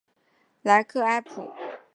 [0.63, 1.79] 莱斯普埃。